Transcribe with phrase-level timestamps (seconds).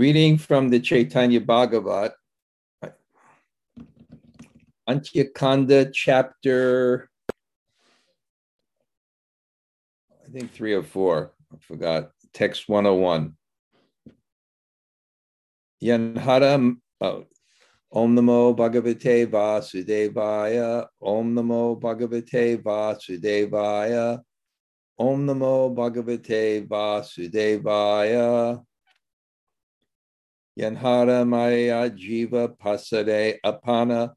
[0.00, 2.14] Reading from the Chaitanya Bhagavat,
[4.88, 7.10] Antyakanda chapter,
[10.24, 13.36] I think three or four, I forgot, text 101.
[15.84, 17.24] Yanhara, oh,
[17.92, 24.18] Om Namo Bhagavate Vasudevaya, Om Namo Bhagavate Vasudevaya,
[24.98, 28.64] Om Namo Bhagavate Vasudevaya.
[30.58, 34.12] Yanhara Maya Jiva Pasade Apana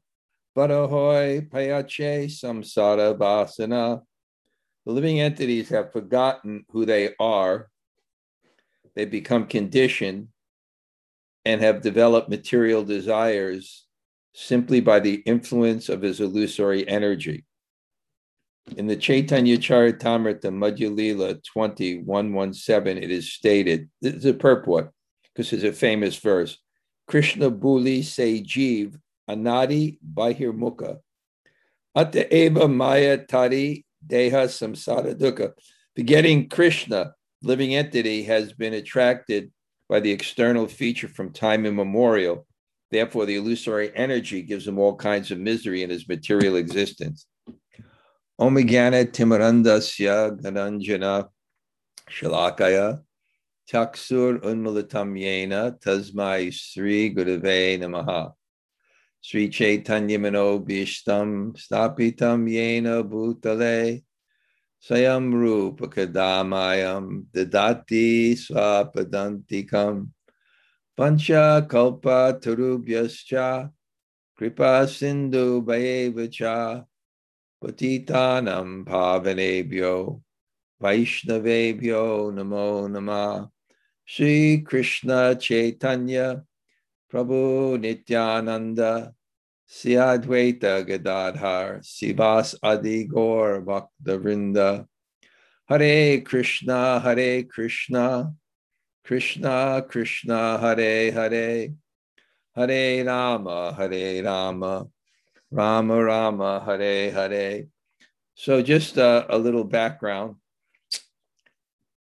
[0.56, 4.02] Badahoy Payache Samsara Vasana.
[4.84, 7.70] The living entities have forgotten who they are.
[8.94, 10.28] They become conditioned
[11.44, 13.86] and have developed material desires
[14.34, 17.44] simply by the influence of his illusory energy.
[18.76, 24.93] In the Chaitanya Charitamrita Madhya Lila 20117, it is stated, this is a purport
[25.34, 26.58] because it's a famous verse.
[27.06, 28.98] Krishna Buli Se Jeev
[29.28, 30.98] Anadi Bahir Mukha
[31.94, 35.52] Ata Eva Maya Tari Deha Samsara Dukkha.
[35.94, 39.52] Begetting Krishna, living entity, has been attracted
[39.88, 42.46] by the external feature from time immemorial.
[42.90, 47.26] Therefore, the illusory energy gives him all kinds of misery in his material existence.
[48.40, 51.28] Omigana Timarandasya Gananjana
[52.10, 53.02] Shalakaya
[53.66, 58.32] Chaksur Unmulatam Yena Tasmai Sri Gurave Namaha.
[59.22, 64.04] Sri Chaitanya Bishtam Stapitam Yena Bhutale
[64.86, 70.08] Sayam Rupa Kadamayam Dadati Swapadantikam
[70.94, 73.70] Pancha Kalpa Tarubhyascha
[74.36, 76.84] Kripa Sindhu Bhayevacha
[77.64, 80.20] Patitanam Pavanebhyo
[80.82, 83.48] Vaishnavebhyo Namo Namah
[84.06, 86.44] Sri Krishna Chaitanya
[87.10, 89.14] Prabhu Nityananda
[89.66, 94.86] Siadvaita Gadadhar Sivas Adi Gaur Bhakta
[95.66, 98.34] Hare Krishna Hare Krishna
[99.04, 101.68] Krishna Krishna Hare Hare
[102.54, 104.86] Hare Rama Hare Rama
[105.50, 107.64] Rama Rama Hare Hare.
[108.34, 110.36] So just a, a little background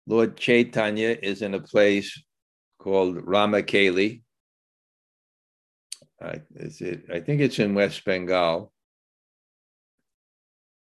[0.10, 2.20] Lord Chaitanya is in a place
[2.80, 4.24] called Ramakeli.
[6.20, 8.74] I, it, I think it's in West Bengal.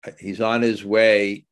[0.05, 1.45] Uh, he's on his way.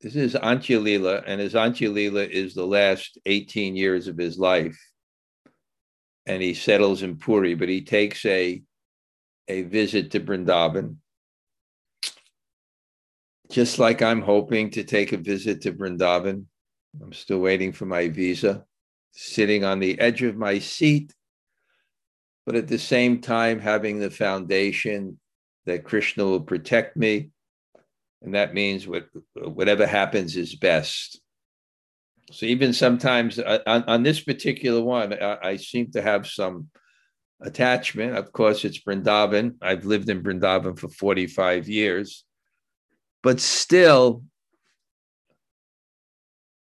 [0.00, 4.78] This is Antya and his Antya is the last 18 years of his life.
[6.24, 8.62] And he settles in Puri, but he takes a,
[9.48, 10.98] a visit to Brindavan.
[13.50, 16.46] Just like I'm hoping to take a visit to Brindavan
[17.02, 18.64] I'm still waiting for my visa,
[19.12, 21.12] sitting on the edge of my seat,
[22.44, 25.18] but at the same time having the foundation
[25.66, 27.30] that Krishna will protect me.
[28.22, 31.20] And that means what, whatever happens is best.
[32.32, 36.68] So even sometimes uh, on, on this particular one, I, I, seem to have some
[37.40, 38.16] attachment.
[38.16, 39.56] Of course, it's Brindavan.
[39.62, 42.24] I've lived in Brindavan for 45 years.
[43.22, 44.24] But still,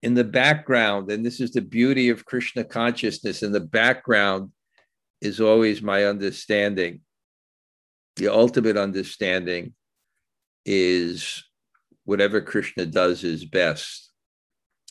[0.07, 4.51] in the background, and this is the beauty of Krishna consciousness, in the background
[5.19, 7.01] is always my understanding.
[8.15, 9.73] The ultimate understanding
[10.65, 11.43] is
[12.05, 14.09] whatever Krishna does is best,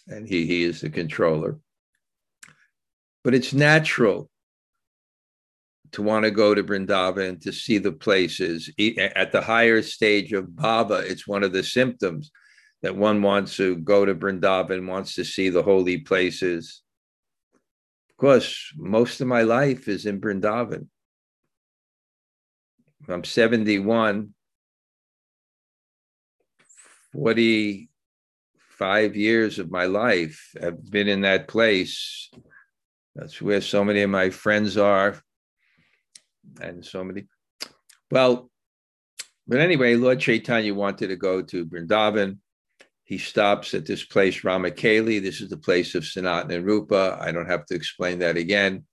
[0.06, 1.60] and he, he is the controller.
[3.24, 4.28] But it's natural
[5.92, 8.68] to want to go to Vrindavan to see the places.
[8.98, 12.30] At the higher stage of bhava, it's one of the symptoms
[12.82, 16.82] that one wants to go to Vrindavan, wants to see the holy places.
[18.10, 20.86] Of course, most of my life is in Vrindavan.
[23.08, 24.34] I'm 71,
[27.12, 32.30] 45 years of my life have been in that place.
[33.14, 35.20] That's where so many of my friends are,
[36.60, 37.26] and so many.
[38.10, 38.50] Well,
[39.46, 42.38] but anyway, Lord Chaitanya wanted to go to Vrindavan.
[43.06, 45.22] He stops at this place, Ramakeli.
[45.22, 47.16] This is the place of Sanatana and Rupa.
[47.20, 48.84] I don't have to explain that again.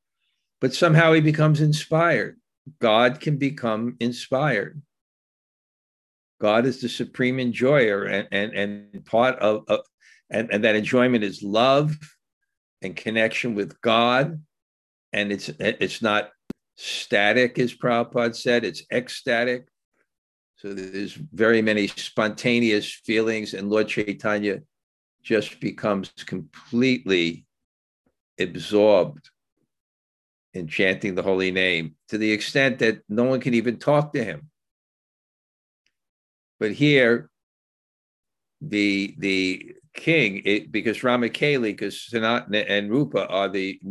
[0.61, 2.39] But somehow he becomes inspired.
[2.79, 4.81] God can become inspired.
[6.39, 9.79] God is the supreme enjoyer, and, and, and part of, of
[10.29, 11.95] and, and that enjoyment is love
[12.83, 14.43] and connection with God.
[15.11, 16.29] And it's it's not
[16.75, 19.67] static, as Prabhupada said, it's ecstatic.
[20.63, 24.61] So there's very many spontaneous feelings, and Lord Chaitanya
[25.21, 27.45] just becomes completely
[28.39, 29.29] absorbed
[30.53, 34.23] in chanting the holy name to the extent that no one can even talk to
[34.23, 34.49] him.
[36.61, 37.29] But here,
[38.61, 43.81] the the king, it, because Ramakeli, because Sanat and Rupa are the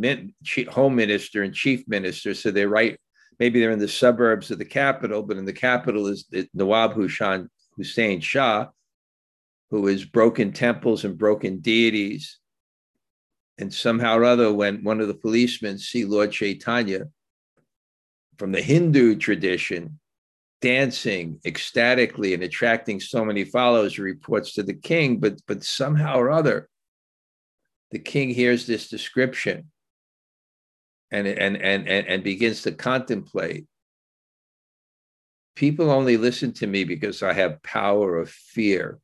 [0.70, 2.98] home minister and chief minister, so they're right.
[3.42, 7.48] Maybe they're in the suburbs of the capital, but in the capital is Nawab Hushan
[7.76, 8.68] Hussein Shah,
[9.68, 12.38] who has broken temples and broken deities.
[13.58, 17.08] And somehow or other, when one of the policemen see Lord Chaitanya
[18.38, 19.98] from the Hindu tradition
[20.60, 26.30] dancing ecstatically and attracting so many followers, reports to the king, but but somehow or
[26.30, 26.68] other,
[27.90, 29.72] the king hears this description
[31.12, 33.66] and and and and, and begins to contemplate
[35.54, 38.98] people only listen to me because I have power of fear.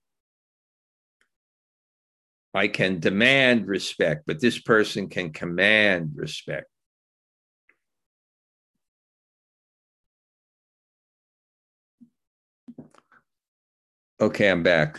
[2.54, 6.66] I can demand respect, but this person can command respect.
[14.20, 14.98] Okay, I'm back.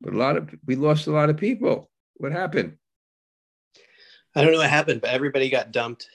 [0.00, 1.88] But a lot of we lost a lot of people.
[2.18, 2.76] What happened?
[4.34, 6.08] I don't know what happened, but everybody got dumped.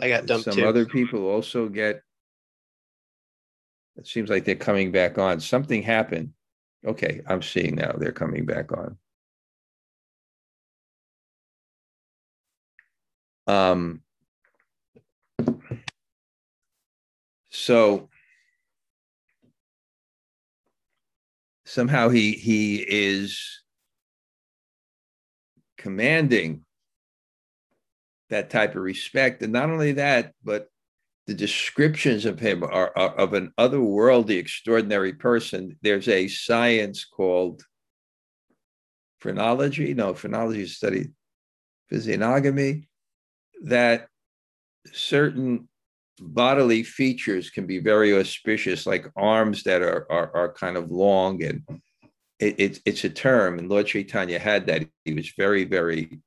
[0.00, 0.66] I got dumped Some too.
[0.66, 2.02] other people also get.
[3.96, 5.40] It seems like they're coming back on.
[5.40, 6.32] Something happened.
[6.84, 7.92] Okay, I'm seeing now.
[7.96, 8.98] They're coming back on.
[13.46, 14.00] Um.
[17.50, 18.08] So
[21.64, 23.63] somehow he he is
[25.84, 26.64] commanding
[28.30, 29.42] that type of respect.
[29.42, 30.68] And not only that, but
[31.26, 35.76] the descriptions of him are, are, of an otherworldly, extraordinary person.
[35.82, 37.62] There's a science called
[39.20, 39.92] phrenology.
[39.92, 41.08] No, phrenology study
[41.90, 42.88] physiognomy
[43.64, 44.08] that
[44.90, 45.68] certain
[46.18, 51.42] bodily features can be very auspicious, like arms that are are, are kind of long,
[51.42, 51.62] and
[52.38, 53.58] it, it, it's a term.
[53.58, 54.86] And Lord Chaitanya had that.
[55.04, 56.20] He was very, very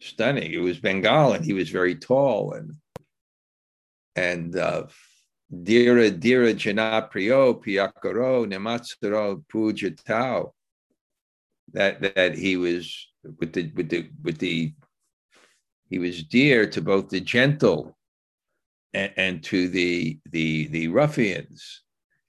[0.00, 0.52] stunning.
[0.52, 2.74] It was Bengal, and he was very tall and
[4.16, 4.86] and uh,
[5.62, 10.50] Dira Dira Janapriyo Piyakaro Nematsuro Pujatao.
[11.72, 13.08] That that he was
[13.40, 14.72] with the with the with the
[15.90, 17.96] he was dear to both the gentle
[18.92, 21.82] and, and to the the the ruffians.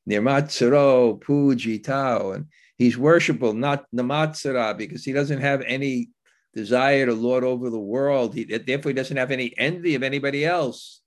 [0.10, 2.36] Nirmatsuro Pujitao.
[2.36, 2.46] And
[2.78, 6.10] he's worshipful, not Namatsara, because he doesn't have any
[6.54, 8.34] desire to lord over the world.
[8.34, 11.02] He therefore he doesn't have any envy of anybody else.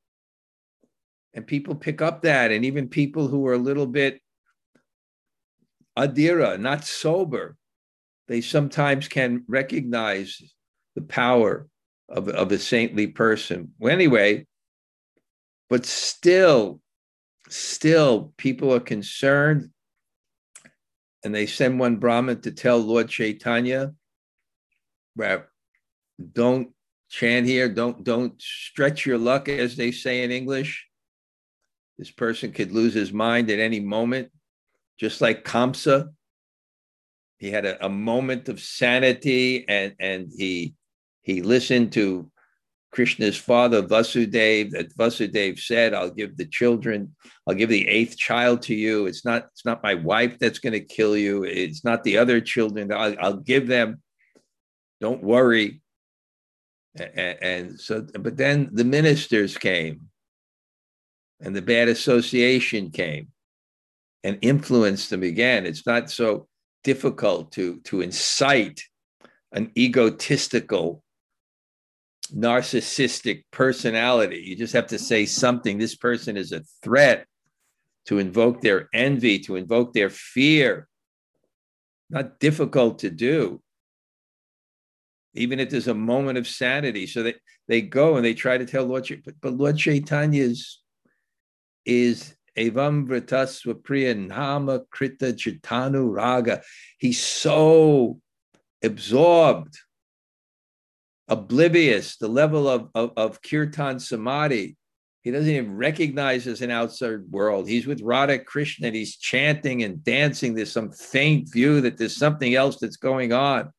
[1.35, 4.21] And people pick up that, and even people who are a little bit
[5.97, 7.57] adira, not sober,
[8.29, 10.41] they sometimes can recognize
[10.95, 11.69] the power
[12.09, 13.73] of, of a saintly person.
[13.79, 14.47] Well, anyway,
[15.69, 16.81] but still,
[17.49, 19.71] still, people are concerned
[21.25, 23.95] and they send one Brahmin to tell Lord Chaitanya
[26.33, 26.71] don't
[27.09, 27.69] chant here.
[27.69, 30.87] Don't don't stretch your luck, as they say in English.
[31.99, 34.31] This person could lose his mind at any moment,
[34.99, 36.11] just like Kamsa.
[37.39, 40.75] He had a, a moment of sanity, and and he
[41.23, 42.31] he listened to
[42.91, 44.71] Krishna's father Vasudev.
[44.71, 47.15] That Vasudev said, "I'll give the children.
[47.47, 49.07] I'll give the eighth child to you.
[49.07, 51.45] It's not it's not my wife that's going to kill you.
[51.45, 52.93] It's not the other children.
[52.93, 54.03] I'll, I'll give them."
[55.01, 55.81] don't worry.
[56.97, 60.09] And, and so, but then the ministers came
[61.41, 63.29] and the bad association came
[64.25, 65.67] and influenced them again.
[65.67, 66.49] It's not so
[66.83, 68.83] difficult to, to incite
[69.53, 71.05] an egotistical,
[72.35, 74.43] narcissistic personality.
[74.45, 75.79] You just have to say something.
[75.79, 77.27] This person is a threat
[78.07, 80.89] to invoke their envy, to invoke their fear.
[82.11, 83.61] Not difficult to do
[85.39, 87.07] even if there's a moment of sanity.
[87.07, 87.35] So they,
[87.67, 90.81] they go and they try to tell Lord, but, but Lord Chaitanya is,
[91.85, 96.63] is Evam Vritaswapriya Nama Krita Chitanu Raga.
[96.99, 98.21] He's so
[98.83, 99.79] absorbed,
[101.29, 104.77] oblivious, the level of, of, of Kirtan Samadhi.
[105.23, 107.69] He doesn't even recognize as an outside world.
[107.69, 110.55] He's with Radha Krishna and he's chanting and dancing.
[110.55, 113.71] There's some faint view that there's something else that's going on.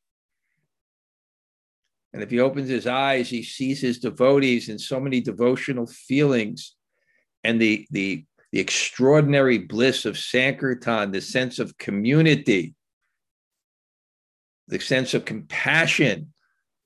[2.14, 6.76] And if he opens his eyes, he sees his devotees in so many devotional feelings
[7.44, 12.76] and the, the, the extraordinary bliss of Sankirtan, the sense of community,
[14.68, 16.34] the sense of compassion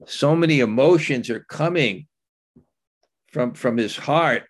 [0.06, 2.08] So many emotions are coming
[3.32, 4.44] from, from his heart.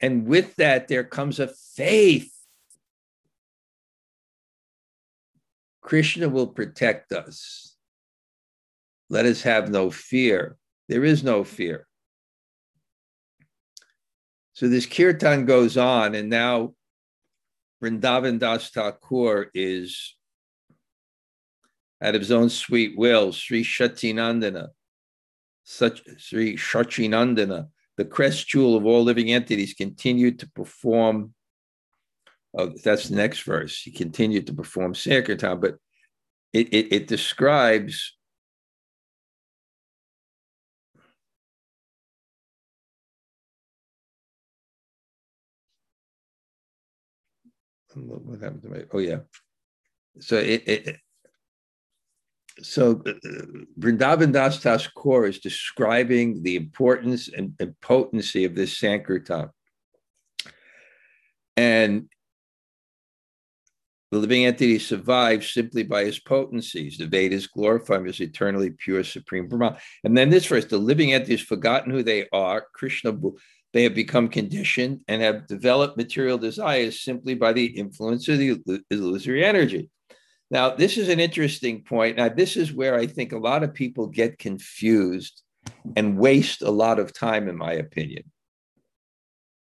[0.00, 2.30] And with that, there comes a faith.
[5.80, 7.76] Krishna will protect us.
[9.10, 10.56] Let us have no fear.
[10.88, 11.86] There is no fear.
[14.54, 16.74] So this kirtan goes on, and now
[17.82, 20.13] Vrindavan Das Thakur is,
[22.02, 24.68] out of his own sweet will, Sri Shatinandana,
[25.62, 31.34] such Sri Shachinandana, the crest jewel of all living entities, continued to perform.
[32.56, 33.80] Oh, that's the next verse.
[33.80, 35.76] He continued to perform Sankirtan, but
[36.52, 38.14] it, it, it describes
[47.96, 48.84] what happened to me?
[48.92, 49.20] Oh yeah.
[50.20, 50.96] So it, it
[52.60, 53.12] so uh,
[53.78, 59.50] Vrindavan Das Thakur is describing the importance and, and potency of this Sankirtan.
[61.56, 62.08] And
[64.10, 66.98] the living entity survives simply by his potencies.
[66.98, 69.76] The Vedas glorify him as eternally pure, supreme Brahman.
[70.04, 72.66] And then this verse the living entity has forgotten who they are.
[72.74, 73.12] Krishna
[73.72, 78.84] they have become conditioned and have developed material desires simply by the influence of the
[78.88, 79.90] illusory energy.
[80.50, 82.16] Now, this is an interesting point.
[82.16, 85.42] Now, this is where I think a lot of people get confused
[85.96, 88.24] and waste a lot of time, in my opinion,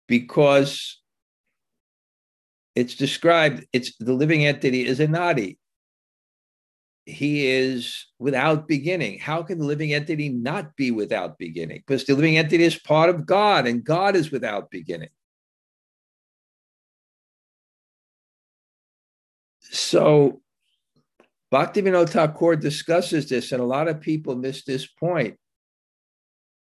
[0.09, 1.01] because
[2.75, 5.59] it's described, it's the living entity is anadi
[7.05, 9.19] he is without beginning.
[9.19, 11.83] How can the living entity not be without beginning?
[11.87, 15.09] Because the living entity is part of God and God is without beginning.
[19.61, 20.43] So
[21.53, 25.37] Bhaktivinoda Thakur discusses this, and a lot of people miss this point,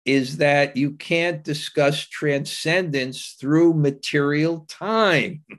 [0.06, 5.44] is that you can't discuss transcendence through material time.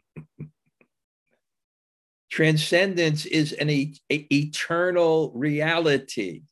[2.30, 3.68] Transcendence is an
[4.10, 6.42] eternal reality.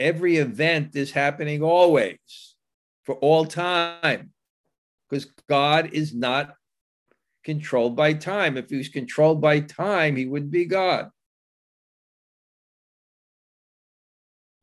[0.00, 2.56] Every event is happening always
[3.04, 4.32] for all time
[5.08, 6.54] because God is not
[7.44, 8.56] controlled by time.
[8.56, 11.10] If he was controlled by time, he would be God.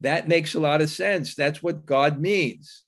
[0.01, 1.35] That makes a lot of sense.
[1.35, 2.83] That's what God means.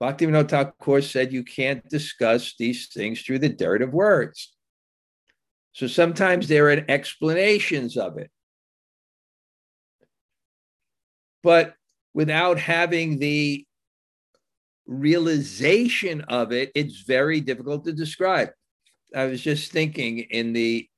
[0.00, 4.54] Bhaktivinoda Thakur said you can't discuss these things through the dirt of words.
[5.72, 8.30] So sometimes there are explanations of it.
[11.42, 11.74] But
[12.14, 13.64] without having the
[14.88, 18.50] realization of it, it's very difficult to describe.
[19.14, 20.88] I was just thinking in the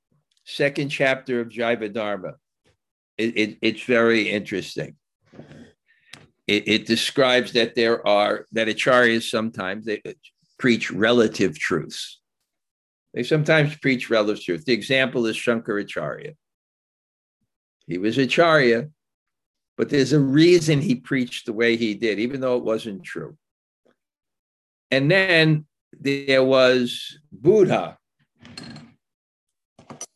[0.45, 2.37] second chapter of Jaiva Dharma,
[3.19, 4.97] it, it, it's very interesting
[6.51, 10.03] it, it describes that there are that acharyas sometimes they
[10.59, 12.19] preach relative truths.
[13.15, 14.65] They sometimes preach relative truth.
[14.65, 16.35] The example is Shankaracharya.
[17.87, 18.89] He was acharya,
[19.77, 23.37] but there's a reason he preached the way he did, even though it wasn't true.
[24.91, 27.97] And then there was Buddha.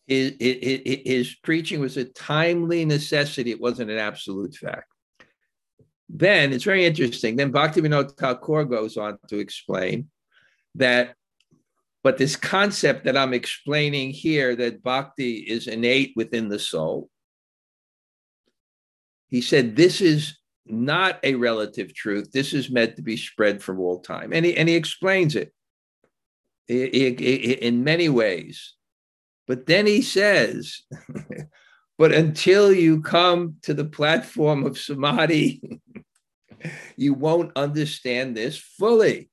[0.07, 4.93] His, his, his, preaching was a timely necessity, it wasn't an absolute fact.
[6.11, 7.37] Then it's very interesting.
[7.37, 10.11] Then Bhaktivinoda Thakur goes on to explain
[10.75, 11.15] that,
[12.03, 17.09] but this concept that I'm explaining here, that bhakti is innate within the soul,
[19.29, 22.33] he said this is not a relative truth.
[22.33, 24.33] This is meant to be spread from all time.
[24.33, 25.53] And he, and he explains it
[26.69, 28.75] in many ways.
[29.47, 30.83] But then he says,
[31.99, 35.63] but until you come to the platform of samadhi,
[36.97, 39.31] you won't understand this fully.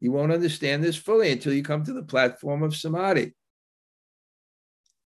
[0.00, 3.34] You won't understand this fully until you come to the platform of samadhi.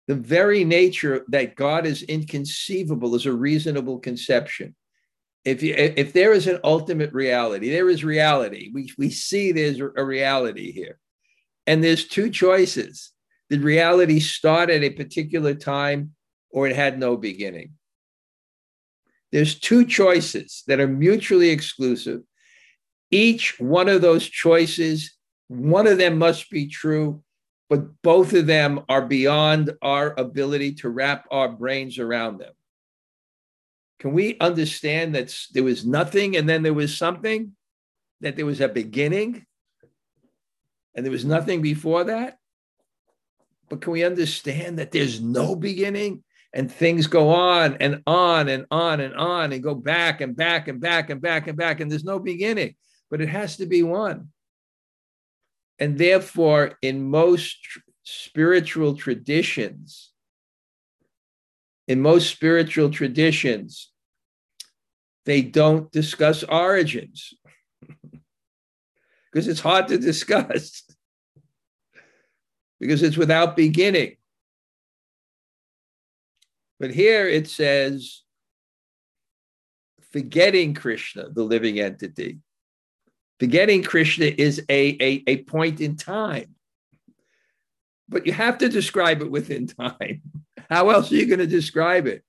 [0.07, 4.75] The very nature that God is inconceivable is a reasonable conception.
[5.45, 8.71] If, you, if there is an ultimate reality, there is reality.
[8.73, 10.99] We, we see there's a reality here.
[11.65, 13.11] And there's two choices.
[13.49, 16.13] Did reality start at a particular time
[16.51, 17.73] or it had no beginning?
[19.31, 22.21] There's two choices that are mutually exclusive.
[23.09, 25.15] Each one of those choices,
[25.47, 27.23] one of them must be true,
[27.71, 32.51] but both of them are beyond our ability to wrap our brains around them.
[33.97, 37.53] Can we understand that there was nothing and then there was something?
[38.19, 39.45] That there was a beginning
[40.95, 42.39] and there was nothing before that?
[43.69, 48.65] But can we understand that there's no beginning and things go on and on and
[48.69, 51.89] on and on and go back and back and back and back and back and
[51.89, 52.75] there's no beginning,
[53.09, 54.27] but it has to be one.
[55.81, 57.57] And therefore, in most
[58.03, 60.11] spiritual traditions,
[61.87, 63.91] in most spiritual traditions,
[65.25, 67.33] they don't discuss origins
[69.33, 70.83] because it's hard to discuss
[72.79, 74.17] because it's without beginning.
[76.79, 78.21] But here it says,
[80.11, 82.37] forgetting Krishna, the living entity.
[83.41, 86.53] Forgetting Krishna is a, a, a point in time.
[88.07, 90.21] But you have to describe it within time.
[90.69, 92.23] How else are you going to describe it?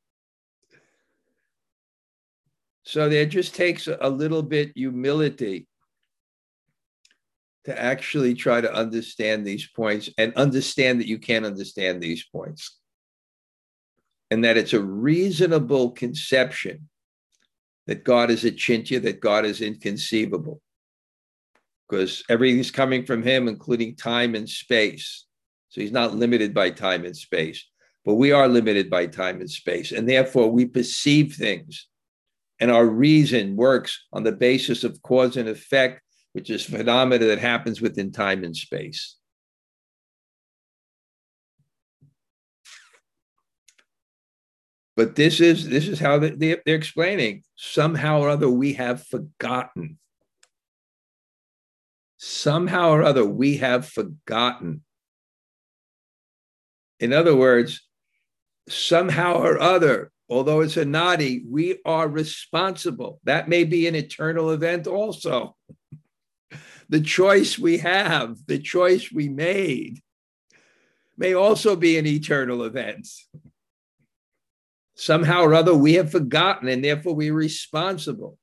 [2.84, 5.66] So there just takes a little bit humility
[7.66, 12.78] to actually try to understand these points and understand that you can't understand these points.
[14.30, 16.88] And that it's a reasonable conception
[17.86, 20.62] that God is achintya, that God is inconceivable.
[21.92, 25.26] Because everything's coming from him, including time and space.
[25.68, 27.68] So he's not limited by time and space,
[28.06, 29.92] but we are limited by time and space.
[29.92, 31.86] And therefore, we perceive things.
[32.60, 36.00] And our reason works on the basis of cause and effect
[36.32, 39.16] which is phenomena that happens within time and space.
[44.96, 47.44] But this is this is how they, they're explaining.
[47.56, 49.98] Somehow or other, we have forgotten.
[52.24, 54.84] Somehow or other, we have forgotten.
[57.00, 57.84] In other words,
[58.68, 63.18] somehow or other, although it's a nadi, we are responsible.
[63.24, 65.56] That may be an eternal event also
[66.88, 69.98] the choice we have, the choice we made,
[71.18, 73.08] may also be an eternal event.
[74.94, 78.38] Somehow or other, we have forgotten, and therefore we're responsible.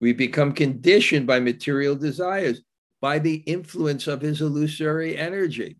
[0.00, 2.62] We become conditioned by material desires,
[3.00, 5.76] by the influence of his illusory energy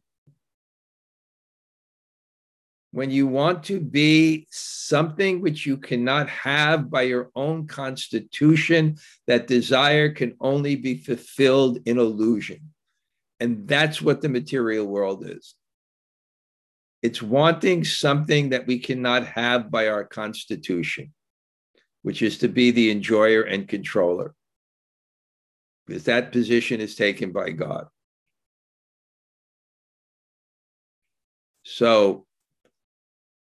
[2.92, 9.46] when you want to be something which you cannot have by your own constitution, that
[9.46, 12.72] desire can only be fulfilled in illusion.
[13.38, 15.54] And that's what the material world is.
[17.02, 21.14] It's wanting something that we cannot have by our constitution,
[22.02, 24.34] which is to be the enjoyer and controller,
[25.86, 27.86] because that position is taken by God.
[31.62, 32.26] So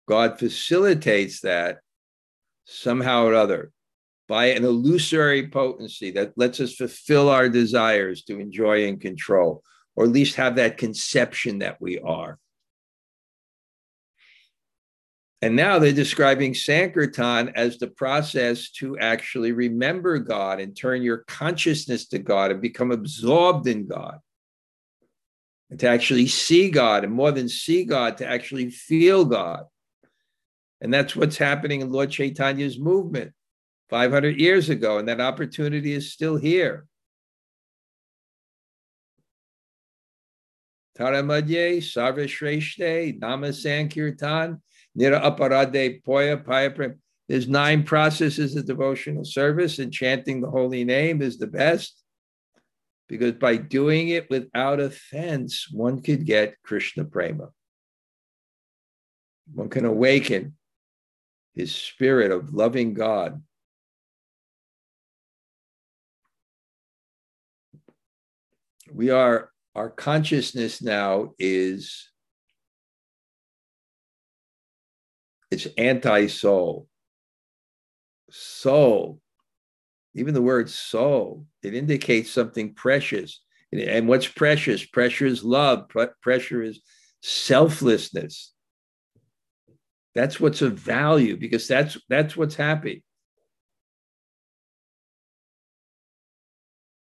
[0.09, 1.79] God facilitates that
[2.65, 3.73] somehow or other
[4.29, 9.63] by an illusory potency that lets us fulfill our desires to enjoy and control,
[9.95, 12.39] or at least have that conception that we are.
[15.43, 21.25] And now they're describing Sankirtan as the process to actually remember God and turn your
[21.27, 24.21] consciousness to God and become absorbed in God.
[25.69, 29.65] And to actually see God, and more than see God, to actually feel God.
[30.81, 33.33] And that's what's happening in Lord Chaitanya's movement
[33.91, 34.99] 500 years ago.
[34.99, 36.87] And that opportunity is still here.
[40.97, 44.61] Taramadye, Sarva Shreshte, Nama Sankirtan,
[44.99, 46.95] Nira Aparade, Poya, Paya
[47.29, 52.03] There's nine processes of devotional service, and chanting the holy name is the best
[53.13, 57.51] because by doing it without offense, one could get Krishna Prema.
[59.53, 60.57] One can awaken
[61.55, 63.43] his spirit of loving God.
[68.91, 72.09] We are, our consciousness now is,
[75.53, 76.89] it's anti soul.
[78.31, 79.21] Soul,
[80.15, 83.43] even the word soul, it indicates something precious.
[83.71, 84.85] And what's precious?
[84.85, 85.91] Pressure is love,
[86.23, 86.81] pressure is
[87.23, 88.53] selflessness.
[90.15, 93.05] That's what's of value because that's that's what's happy.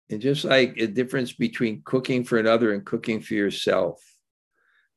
[0.08, 4.02] And just like a difference between cooking for another and cooking for yourself.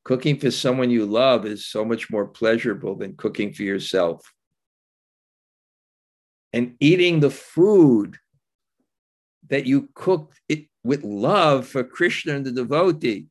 [0.04, 4.32] Cooking for someone you love is so much more pleasurable than cooking for yourself.
[6.52, 8.18] And eating the food
[9.48, 13.26] that you cooked it with love for Krishna and the devotee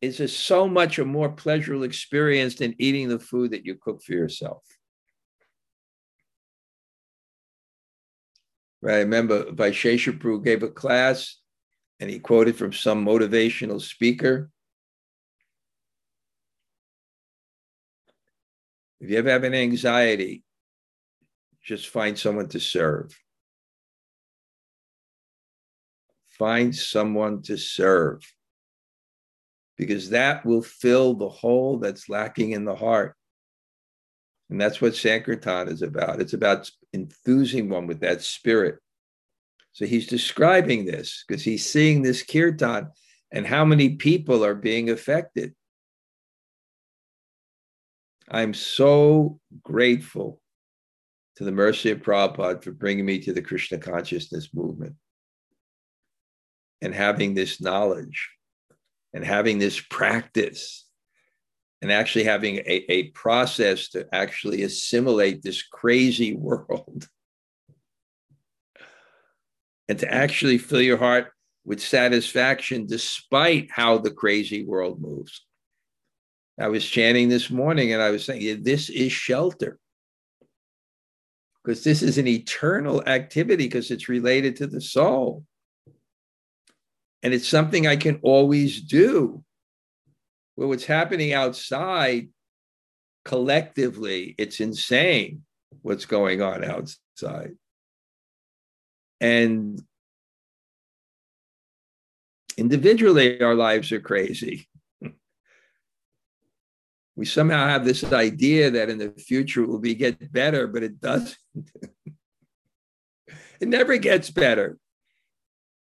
[0.00, 4.02] is a so much a more pleasurable experience than eating the food that you cook
[4.02, 4.62] for yourself.
[8.82, 8.96] Right.
[8.96, 11.36] I remember Vaishesha Prabhu gave a class
[12.00, 14.50] and he quoted from some motivational speaker.
[19.02, 20.44] If you ever have an anxiety,
[21.60, 23.18] just find someone to serve.
[26.28, 28.22] Find someone to serve
[29.76, 33.16] because that will fill the hole that's lacking in the heart.
[34.48, 36.20] And that's what Sankirtan is about.
[36.20, 38.78] It's about enthusing one with that spirit.
[39.72, 42.90] So he's describing this because he's seeing this kirtan
[43.32, 45.54] and how many people are being affected.
[48.32, 50.40] I'm so grateful
[51.36, 54.94] to the mercy of Prabhupada for bringing me to the Krishna consciousness movement
[56.80, 58.30] and having this knowledge
[59.12, 60.88] and having this practice
[61.82, 67.06] and actually having a, a process to actually assimilate this crazy world
[69.90, 71.32] and to actually fill your heart
[71.66, 75.44] with satisfaction despite how the crazy world moves.
[76.60, 79.78] I was chanting this morning and I was saying, this is shelter.
[81.64, 85.44] Because this is an eternal activity because it's related to the soul.
[87.22, 89.44] And it's something I can always do.
[90.56, 92.28] Well, what's happening outside
[93.24, 95.44] collectively, it's insane
[95.82, 97.52] what's going on outside.
[99.20, 99.80] And
[102.56, 104.68] individually, our lives are crazy.
[107.16, 110.82] We somehow have this idea that in the future it will be get better, but
[110.82, 111.36] it doesn't.
[113.60, 114.78] it never gets better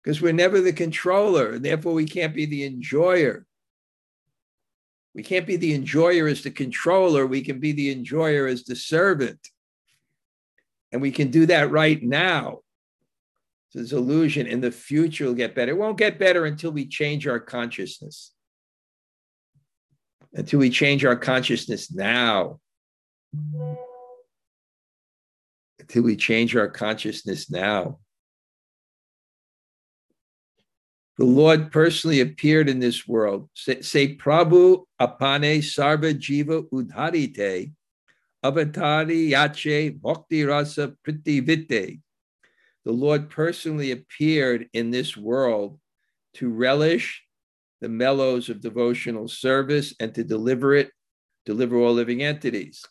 [0.03, 3.45] because we're never the controller, and therefore we can't be the enjoyer.
[5.13, 7.27] We can't be the enjoyer as the controller.
[7.27, 9.39] We can be the enjoyer as the servant.
[10.91, 12.59] And we can do that right now.
[13.69, 15.71] So this illusion in the future will get better.
[15.71, 18.33] It won't get better until we change our consciousness.
[20.33, 22.59] Until we change our consciousness now.
[25.79, 27.99] Until we change our consciousness now.
[31.17, 33.49] The Lord personally appeared in this world.
[33.53, 37.73] Say, Prabhu apane sarva jiva udharite
[38.43, 41.99] avatari yache bhakti rasa priti vite
[42.85, 45.79] the Lord personally appeared in this world
[46.35, 47.23] to relish
[47.81, 50.91] the mellows of devotional service and to deliver it,
[51.45, 52.85] deliver all living entities.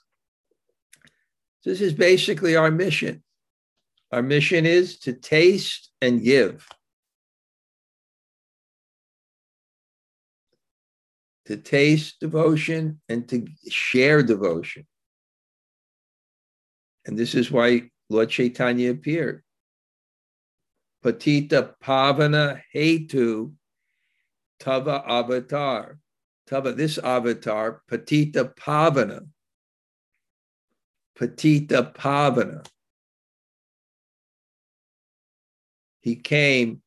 [1.65, 3.23] This is basically our mission.
[4.13, 6.67] Our mission is to taste and give.
[11.47, 14.87] To taste devotion and to share devotion.
[17.07, 19.43] And this is why Lord Chaitanya appeared.
[21.05, 23.53] Patita Pavana Hetu
[24.61, 25.99] Tava Avatar.
[26.47, 29.27] Tava, this avatar, Patita Pavana.
[31.19, 32.67] Patita Pavana.
[36.03, 36.83] He came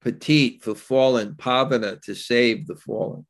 [0.00, 3.26] petite for fallen, Pavana to save the fallen.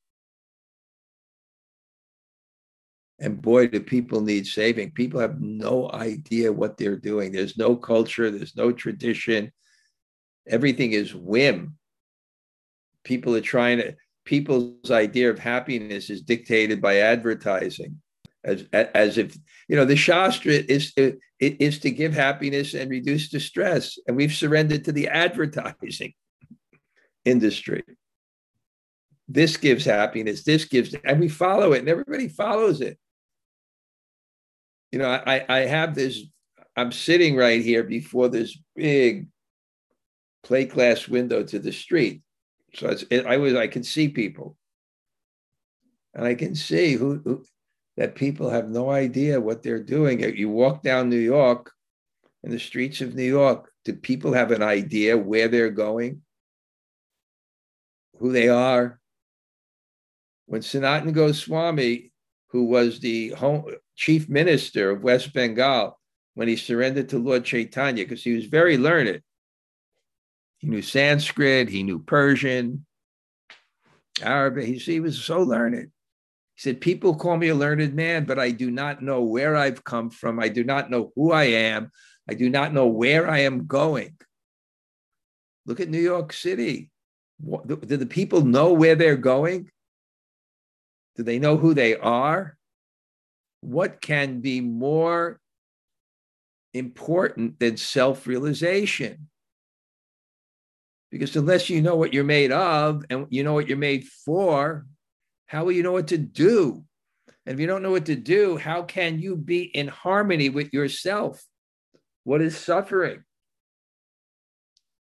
[3.18, 4.90] And boy, do people need saving.
[4.90, 7.32] People have no idea what they're doing.
[7.32, 9.52] There's no culture, there's no tradition,
[10.46, 11.78] everything is whim.
[13.04, 18.00] People are trying to, people's idea of happiness is dictated by advertising.
[18.44, 19.34] As, as if
[19.68, 20.92] you know the shastra is
[21.40, 26.12] is to give happiness and reduce distress and we've surrendered to the advertising
[27.24, 27.82] industry
[29.28, 32.98] this gives happiness this gives and we follow it and everybody follows it
[34.92, 36.24] you know i i have this
[36.76, 39.26] i'm sitting right here before this big
[40.44, 42.22] plate glass window to the street.
[42.74, 44.56] So it's, it, I was I can see people,
[46.14, 47.44] and I can see who, who
[47.96, 50.20] that people have no idea what they're doing.
[50.20, 51.72] You walk down New York,
[52.44, 56.20] in the streets of New York, do people have an idea where they're going,
[58.18, 59.00] who they are?
[60.46, 62.12] When Sanatan Goswami,
[62.48, 63.64] who was the home,
[63.96, 65.98] chief minister of West Bengal,
[66.34, 69.22] when he surrendered to Lord Chaitanya, because he was very learned,
[70.64, 72.86] he knew Sanskrit, he knew Persian,
[74.22, 74.80] Arabic.
[74.80, 75.74] He, was so learned.
[75.74, 75.90] He
[76.56, 80.08] said, People call me a learned man, but I do not know where I've come
[80.08, 80.40] from.
[80.40, 81.90] I do not know who I am.
[82.26, 84.16] I do not know where I am going.
[85.66, 86.90] Look at New York City.
[87.66, 89.70] Do the people know where they're going?
[91.16, 92.56] Do they know who they are?
[93.60, 95.40] What can be more
[96.72, 99.28] important than self realization?
[101.14, 104.84] Because unless you know what you're made of and you know what you're made for,
[105.46, 106.84] how will you know what to do?
[107.46, 110.74] And if you don't know what to do, how can you be in harmony with
[110.74, 111.40] yourself?
[112.24, 113.22] What is suffering?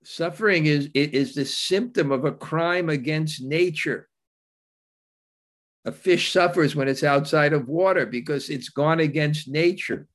[0.04, 4.10] Suffering is, is the symptom of a crime against nature.
[5.86, 10.08] A fish suffers when it's outside of water because it's gone against nature.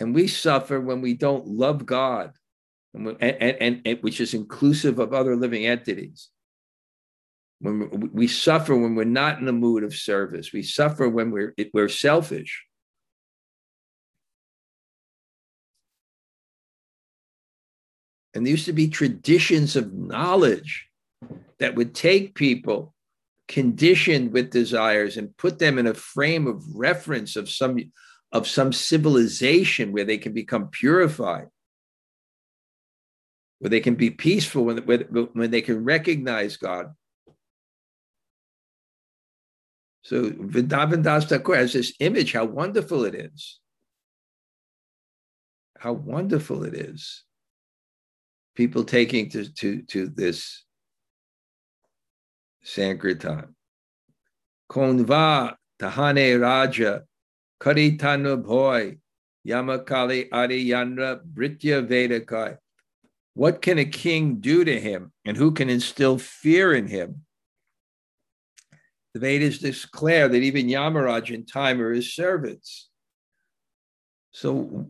[0.00, 2.34] And we suffer when we don't love God,
[2.94, 6.28] and, and, and, which is inclusive of other living entities.
[7.60, 11.54] When we suffer when we're not in the mood of service, we suffer when we're,
[11.72, 12.64] we're selfish.
[18.34, 20.88] And there used to be traditions of knowledge
[21.58, 22.94] that would take people
[23.46, 27.78] conditioned with desires and put them in a frame of reference of some
[28.32, 31.48] of some civilization where they can become purified
[33.62, 36.92] where they can be peaceful when, when they can recognize god
[40.04, 43.60] so Vrindavan Das Thakur has this image how wonderful it is
[45.78, 47.22] how wonderful it is
[48.54, 50.64] people taking to, to, to this
[52.64, 53.54] Sankirtan.
[54.70, 57.02] Konva Tahane Raja
[57.60, 58.98] Karitanu Bhoy
[59.46, 62.56] Yamakali Adiyandra Britya Vedakai.
[63.34, 67.24] What can a king do to him, and who can instill fear in him?
[69.14, 72.88] The Vedas declare that even Yamaraj and time are his servants.
[74.32, 74.88] So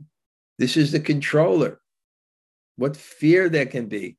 [0.59, 1.81] this is the controller.
[2.77, 4.17] What fear there can be.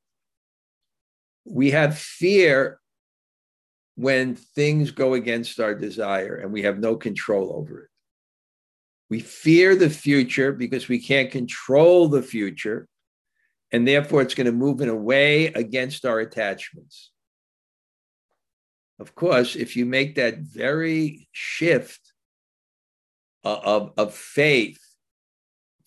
[1.45, 2.79] We have fear
[3.95, 7.89] when things go against our desire and we have no control over it.
[9.09, 12.87] We fear the future because we can't control the future,
[13.73, 17.11] and therefore it's going to move in a way against our attachments.
[18.99, 22.13] Of course, if you make that very shift
[23.43, 24.79] of, of faith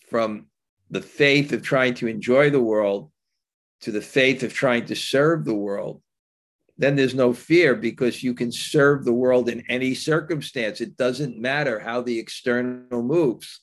[0.09, 0.47] from
[0.91, 3.09] the faith of trying to enjoy the world
[3.81, 6.01] to the faith of trying to serve the world,
[6.77, 10.81] then there's no fear because you can serve the world in any circumstance.
[10.81, 13.61] It doesn't matter how the external moves.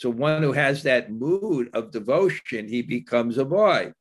[0.00, 3.92] So, one who has that mood of devotion, he becomes a boy.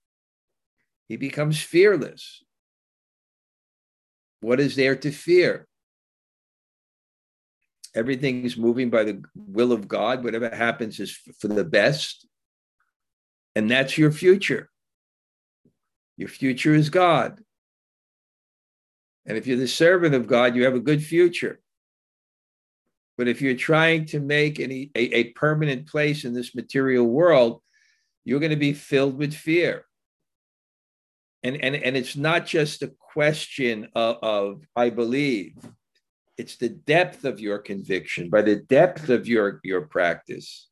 [1.10, 2.42] He becomes fearless.
[4.40, 5.68] What is there to fear?
[7.94, 10.24] Everything is moving by the will of God.
[10.24, 12.26] Whatever happens is for the best.
[13.54, 14.70] And that's your future.
[16.16, 17.42] Your future is God.
[19.26, 21.60] And if you're the servant of God, you have a good future.
[23.20, 27.62] But if you're trying to make any, a, a permanent place in this material world,
[28.24, 29.84] you're going to be filled with fear.
[31.44, 35.58] And, and, and it's not just a question of, of I believe,
[36.38, 40.70] it's the depth of your conviction, by the depth of your, your practice.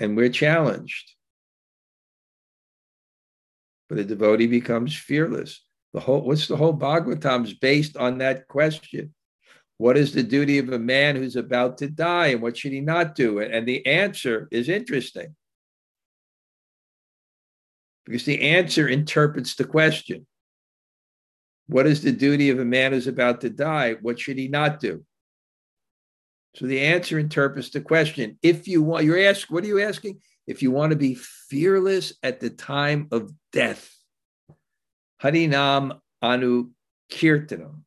[0.00, 1.12] And we're challenged
[3.88, 5.64] but a devotee becomes fearless.
[5.92, 9.14] The whole what's the whole Bhagavatam's based on that question.
[9.78, 12.80] What is the duty of a man who's about to die, and what should he
[12.80, 13.40] not do?
[13.40, 15.34] And the answer is interesting
[18.04, 20.26] because the answer interprets the question.
[21.66, 23.94] What is the duty of a man who's about to die?
[24.02, 25.04] What should he not do?
[26.56, 28.38] So the answer interprets the question.
[28.42, 30.20] If you want, you're asked, what are you asking?
[30.50, 33.88] if you want to be fearless at the time of death,
[35.22, 36.70] Harinam Anu
[37.10, 37.82] Kirtanam.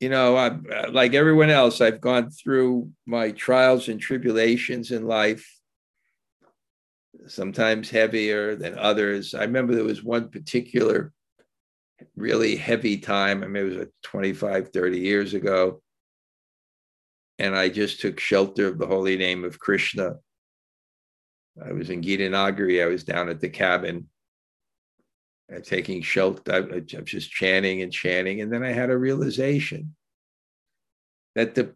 [0.00, 5.48] You know, I'm, like everyone else, I've gone through my trials and tribulations in life,
[7.28, 9.32] sometimes heavier than others.
[9.32, 11.12] I remember there was one particular
[12.16, 13.44] really heavy time.
[13.44, 15.80] I mean, it was 25, 30 years ago.
[17.38, 20.16] And I just took shelter of the holy name of Krishna
[21.60, 22.82] I was in Gita Gitanagari.
[22.82, 24.08] I was down at the cabin,
[25.54, 26.52] uh, taking shelter.
[26.52, 29.94] I, I was just chanting and chanting, and then I had a realization
[31.34, 31.74] that the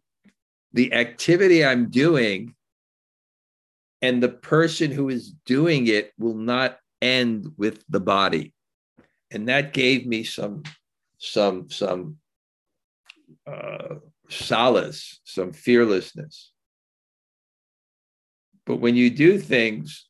[0.72, 2.54] the activity I'm doing
[4.02, 8.52] and the person who is doing it will not end with the body,
[9.30, 10.62] and that gave me some
[11.18, 12.18] some some
[13.46, 13.96] uh,
[14.28, 16.52] solace, some fearlessness.
[18.64, 20.06] But when you do things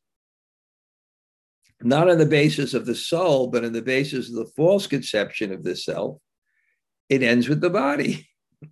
[1.83, 5.53] not on the basis of the soul, but on the basis of the false conception
[5.53, 6.19] of the self,
[7.09, 8.29] it ends with the body.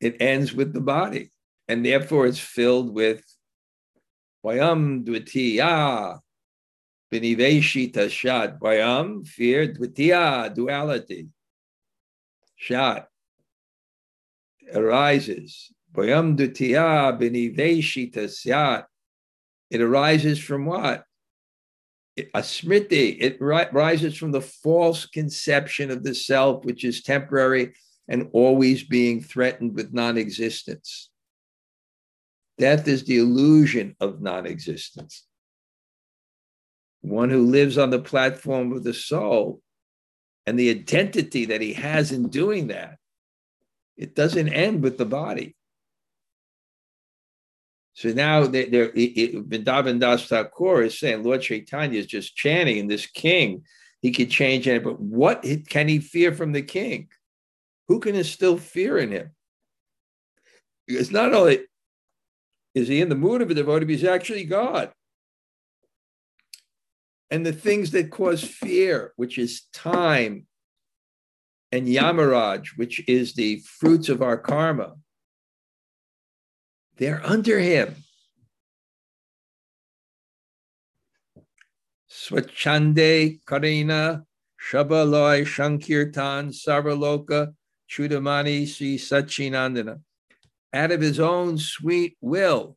[0.00, 1.30] it ends with the body.
[1.68, 3.24] and therefore it's filled with
[4.44, 6.18] Vayam Dvitiya
[7.12, 8.58] Biniveshi Tashat.
[8.58, 11.28] Vayam, fear, Dvitiya, duality.
[12.56, 13.08] Shat
[14.74, 15.72] arises.
[15.94, 18.84] Vayam Dvitiya Biniveshi Tasyat.
[19.72, 21.04] It arises from what?
[22.18, 23.16] A smriti.
[23.18, 27.72] It rises from the false conception of the self, which is temporary
[28.06, 31.08] and always being threatened with non existence.
[32.58, 35.24] Death is the illusion of non existence.
[37.00, 39.62] One who lives on the platform of the soul
[40.44, 42.98] and the identity that he has in doing that,
[43.96, 45.56] it doesn't end with the body.
[47.94, 52.90] So now they, they're, Vrindavan Das Thakur is saying Lord Chaitanya is just chanting, and
[52.90, 53.64] this king,
[54.00, 57.08] he could change it, but what can he fear from the king?
[57.88, 59.30] Who can instill fear in him?
[60.86, 61.60] Because not only
[62.74, 64.90] is he in the mood of a devotee, he's actually God.
[67.30, 70.46] And the things that cause fear, which is time,
[71.70, 74.94] and Yamaraj, which is the fruits of our karma,
[76.96, 77.96] they're under him.
[82.10, 84.24] Swachande Karina
[84.70, 87.54] Shabaloi Shankirtan Sarvaloka
[87.90, 90.00] Chudamani Sri Sachinandana
[90.72, 92.76] out of his own sweet will.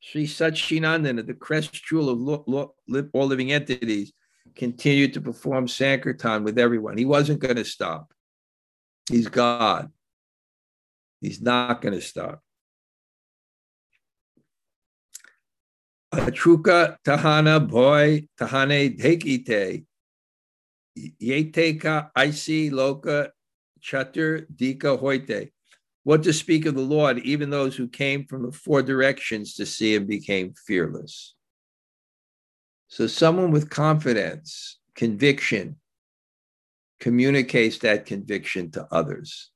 [0.00, 2.70] Sri Sachinandana, the crest jewel of
[3.12, 4.12] all living entities,
[4.56, 6.96] continued to perform Sankirtan with everyone.
[6.96, 8.12] He wasn't going to stop.
[9.08, 9.92] He's God.
[11.20, 12.42] He's not going to stop.
[16.12, 19.84] Atruka Tahana Boy Tahane Dekite
[20.98, 23.28] Yeteka Isi Loka
[23.80, 25.52] Chatur Dika Hoite.
[26.02, 29.66] What to speak of the Lord, even those who came from the four directions to
[29.66, 31.34] see him became fearless.
[32.88, 35.76] So, someone with confidence, conviction,
[36.98, 39.50] communicates that conviction to others.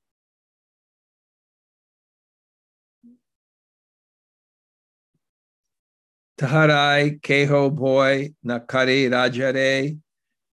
[6.37, 9.97] Taharai Keho Boy Nakari Rajare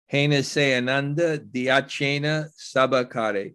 [0.07, 0.43] Hena
[0.77, 3.55] Ananda Diachena Sabakare.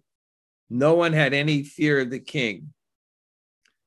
[0.70, 2.74] No one had any fear of the king.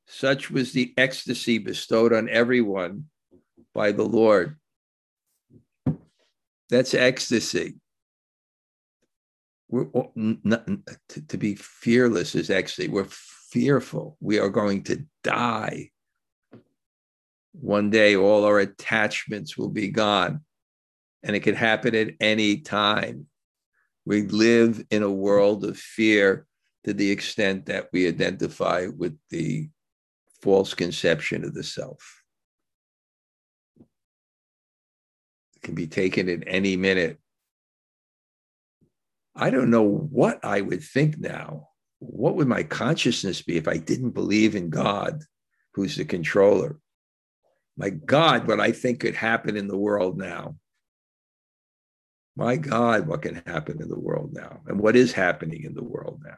[0.06, 3.06] Such was the ecstasy bestowed on everyone
[3.74, 4.56] by the Lord.
[6.70, 7.74] That's ecstasy.
[9.68, 10.66] We're, not,
[11.10, 12.88] to, to be fearless is ecstasy.
[12.88, 14.16] We're fearful.
[14.20, 15.90] We are going to die.
[17.52, 20.40] One day, all our attachments will be gone,
[21.22, 23.26] and it could happen at any time.
[24.04, 26.46] We live in a world of fear
[26.84, 29.68] to the extent that we identify with the
[30.40, 32.22] false conception of the self.
[35.56, 37.18] It can be taken at any minute.
[39.34, 41.68] I don't know what I would think now.
[41.98, 45.22] What would my consciousness be if I didn't believe in God,
[45.74, 46.78] who's the controller?
[47.78, 50.56] My God, what I think could happen in the world now.
[52.34, 54.60] My God, what can happen in the world now?
[54.66, 56.36] And what is happening in the world now?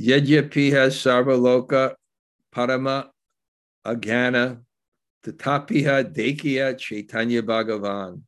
[0.00, 1.94] Yajyapiha Sarvaloka
[2.54, 3.08] Parama
[3.84, 4.60] Agana
[5.26, 8.22] Tatapiha Dekya Chaitanya Bhagavan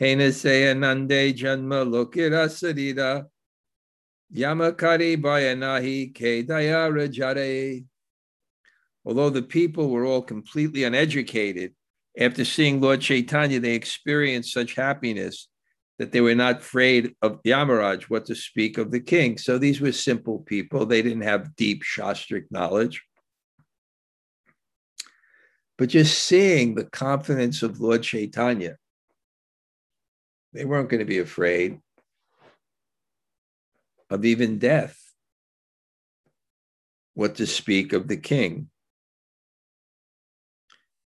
[0.00, 3.26] Henasaya Nande Janma Lokira Sarita
[4.32, 7.84] Yamakari Bayanahi Kedaya Rajare.
[9.06, 11.74] Although the people were all completely uneducated,
[12.18, 15.48] after seeing Lord Chaitanya, they experienced such happiness
[15.98, 19.38] that they were not afraid of Yamaraj, what to speak of the king.
[19.38, 20.84] So these were simple people.
[20.84, 23.02] They didn't have deep Shastric knowledge.
[25.78, 28.76] But just seeing the confidence of Lord Chaitanya,
[30.52, 31.78] they weren't going to be afraid
[34.10, 34.98] of even death.
[37.14, 38.68] What to speak of the king.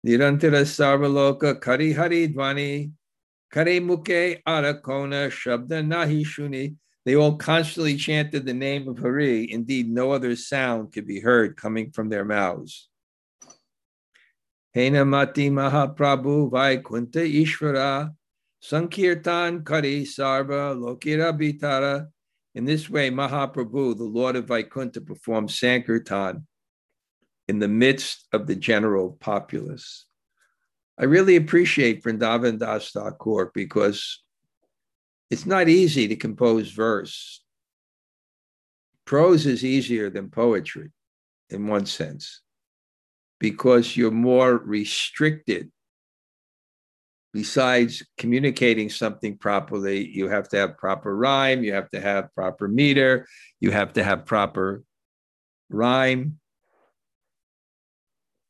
[0.05, 2.91] Nirantara Sarvaloka Kari Hari Dvani
[3.51, 6.75] Kare Muke Arakona Shabda Nahi Shuni.
[7.03, 9.51] They all constantly chanted the name of Hari.
[9.51, 12.87] Indeed, no other sound could be heard coming from their mouths.
[14.73, 18.13] Hena Mati Mahaprabhu Vaikunta Ishvara
[18.63, 22.07] Sankirtan Kari Sarva Lokira Bitara.
[22.55, 26.45] In this way, Mahaprabhu, the Lord of Vaikunta, performed Sankirtan
[27.49, 30.05] in the midst of the general populace.
[30.99, 34.23] I really appreciate Vrindavan Das Thakur because
[35.31, 37.43] it's not easy to compose verse.
[39.05, 40.91] prose is easier than poetry
[41.49, 42.41] in one sense
[43.39, 45.71] because you're more restricted.
[47.33, 52.67] Besides communicating something properly, you have to have proper rhyme, you have to have proper
[52.67, 53.25] meter,
[53.59, 54.83] you have to have proper
[55.69, 56.38] rhyme.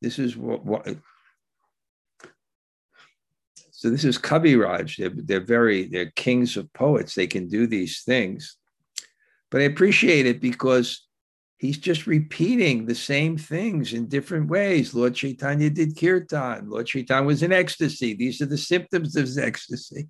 [0.02, 0.88] This is what, what
[3.80, 4.98] so this is Kaviraj.
[4.98, 7.16] They're, they're very, they're kings of poets.
[7.16, 8.58] They can do these things.
[9.50, 11.08] But I appreciate it because
[11.60, 14.94] he's just repeating the same things in different ways.
[14.94, 16.70] Lord Chaitanya did kirtan.
[16.70, 18.14] Lord Chaitanya was in ecstasy.
[18.16, 20.10] These are the symptoms of ecstasy.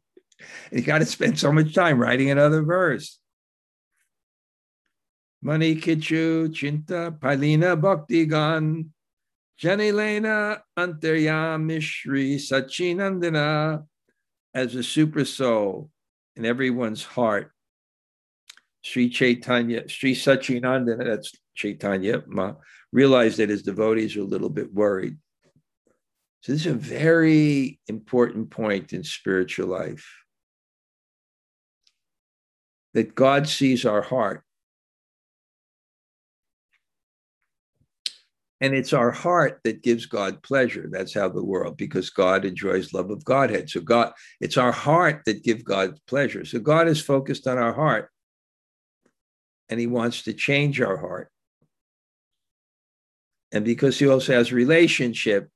[0.71, 3.19] And you got to spend so much time writing another verse.
[5.43, 8.89] Mani Kichu, Chinta, Palina, Bhaktigan,
[9.61, 13.83] Janilena, Antaryamishri, Sachinandana,
[14.53, 15.89] as a super soul
[16.35, 17.51] in everyone's heart.
[18.81, 22.53] Sri Chaitanya, Sri Sachinandana, that's Chaitanya, Ma,
[22.93, 25.17] realized that his devotees are a little bit worried.
[26.41, 30.07] So this is a very important point in spiritual life.
[32.93, 34.43] That God sees our heart.
[38.61, 40.89] And it's our heart that gives God pleasure.
[40.91, 43.69] That's how the world, because God enjoys love of Godhead.
[43.69, 46.43] So God, it's our heart that give God pleasure.
[46.43, 48.09] So God is focused on our heart
[49.69, 51.31] and he wants to change our heart.
[53.51, 55.49] And because he also has relationship,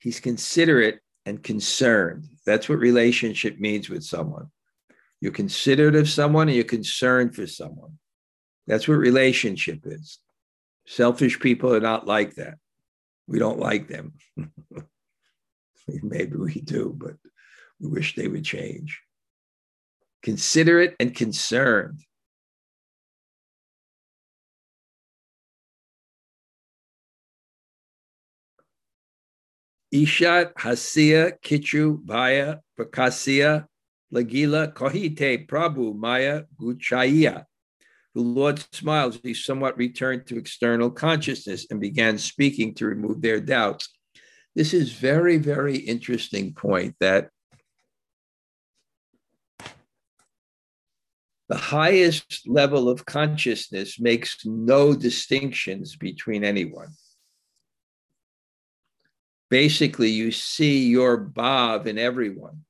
[0.00, 2.24] he's considerate and concerned.
[2.44, 4.48] That's what relationship means with someone.
[5.20, 7.98] You're considerate of someone and you're concerned for someone.
[8.66, 10.18] That's what relationship is.
[10.90, 12.54] Selfish people are not like that.
[13.26, 14.14] We don't like them.
[15.86, 17.16] Maybe we do, but
[17.78, 19.02] we wish they would change.
[20.22, 22.00] Considerate and concerned.
[29.92, 33.66] Ishat Hasia Kichu Bhaya Prakasya
[34.12, 37.44] Lagila Kohite Prabhu Maya Guchaya.
[38.18, 39.20] The Lord smiles.
[39.22, 43.96] He somewhat returned to external consciousness and began speaking to remove their doubts.
[44.56, 47.30] This is very, very interesting point that
[51.48, 56.88] the highest level of consciousness makes no distinctions between anyone
[59.48, 62.64] basically you see your bhav in everyone.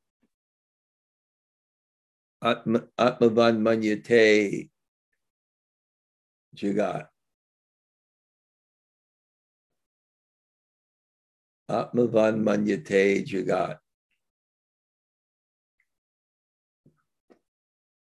[2.40, 4.68] Atma, Atmavan Manyate
[6.56, 7.06] Jagat.
[11.70, 13.78] Atmavan Manyate Jagat.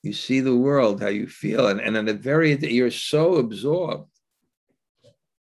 [0.04, 4.10] You see the world, how you feel, and, and in a very you're so absorbed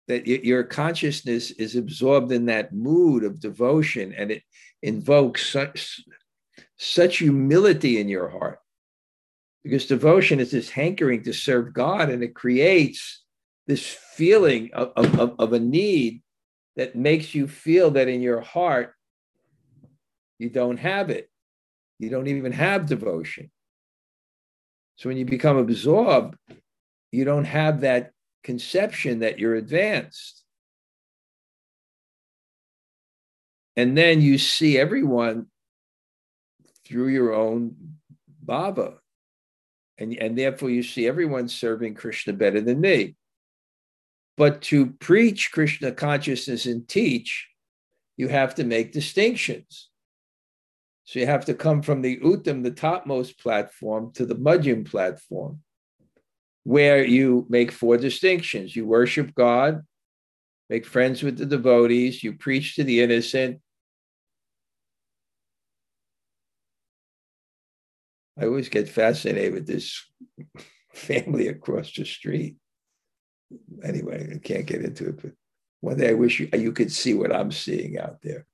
[0.08, 4.42] that your consciousness is absorbed in that mood of devotion and it
[4.82, 6.00] invokes such,
[6.76, 8.58] such humility in your heart
[9.62, 13.22] because devotion is this hankering to serve God and it creates
[13.66, 16.22] this feeling of, of, of a need
[16.76, 18.94] that makes you feel that in your heart
[20.38, 21.30] you don't have it.
[21.98, 23.50] You don't even have devotion.
[24.96, 26.36] So when you become absorbed,
[27.12, 30.42] you don't have that conception that you're advanced.
[33.76, 35.46] And then you see everyone
[36.86, 37.76] through your own
[38.44, 38.96] bhava.
[40.00, 43.14] And, and therefore you see everyone serving Krishna better than me.
[44.36, 47.48] But to preach Krishna consciousness and teach,
[48.16, 49.90] you have to make distinctions.
[51.04, 55.60] So you have to come from the Uttam, the topmost platform, to the Madhyam platform
[56.64, 58.76] where you make four distinctions.
[58.76, 59.82] You worship God,
[60.68, 63.60] make friends with the devotees, you preach to the innocent.
[68.40, 70.02] I always get fascinated with this
[70.92, 72.56] family across the street.
[73.82, 75.32] Anyway, I can't get into it, but
[75.80, 78.46] one day I wish you, you could see what I'm seeing out there.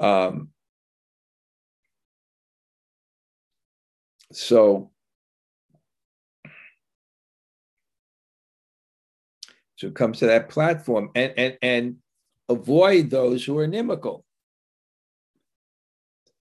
[0.00, 0.50] Um,
[4.32, 4.90] so
[9.78, 11.96] So come to that platform and, and, and
[12.48, 14.24] avoid those who are inimical.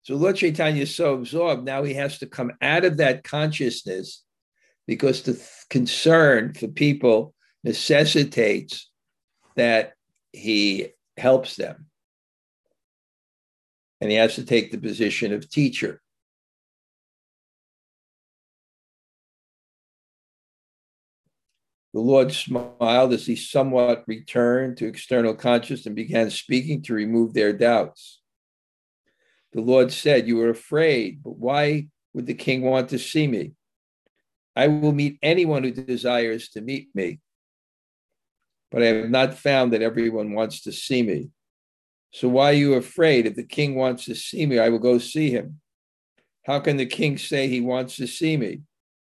[0.07, 4.23] So Lord Chaitanya is so absorbed, now he has to come out of that consciousness
[4.87, 7.35] because the th- concern for people
[7.65, 8.89] necessitates
[9.57, 9.95] that
[10.33, 11.87] he helps them.
[14.01, 16.01] And he has to take the position of teacher.
[21.95, 27.35] The Lord smiled as he somewhat returned to external consciousness and began speaking to remove
[27.35, 28.21] their doubts.
[29.57, 33.53] The Lord said, You are afraid, but why would the king want to see me?
[34.55, 37.21] I will meet anyone who desires to meet me,
[38.71, 41.31] but I have not found that everyone wants to see me.
[42.13, 43.25] So why are you afraid?
[43.25, 45.59] If the king wants to see me, I will go see him.
[46.45, 48.61] How can the king say he wants to see me?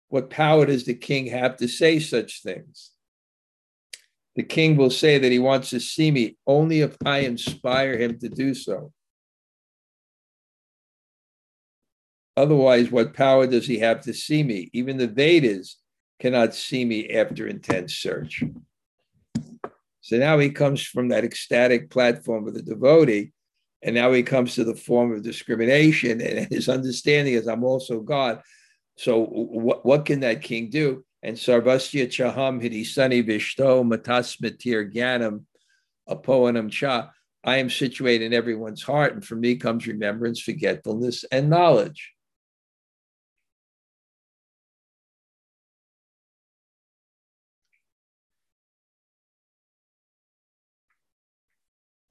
[0.09, 2.93] What power does the king have to say such things?
[4.37, 8.21] The king will say that he wants to see me only if I inspire him
[8.21, 8.93] to do so.
[12.39, 14.71] Otherwise, what power does he have to see me?
[14.73, 15.77] Even the Vedas
[16.21, 18.45] cannot see me after intense search.
[20.03, 23.33] So now he comes from that ecstatic platform of the devotee,
[23.83, 27.99] and now he comes to the form of discrimination, and his understanding is I'm also
[27.99, 28.41] God.
[28.97, 31.05] So what, what can that king do?
[31.25, 35.43] And Sarvasya Chaham Hidisani Vishto Matasmatir Gyanam
[36.09, 37.11] Apoanam Cha.
[37.43, 42.15] I am situated in everyone's heart, and from me comes remembrance, forgetfulness, and knowledge.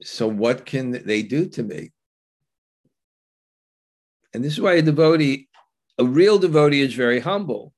[0.02, 1.92] So, what can they do to me?
[4.32, 5.48] And this is why a devotee
[5.98, 7.72] a real devotee is very humble